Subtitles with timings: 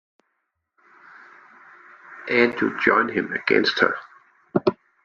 [2.27, 3.95] And you join him against her.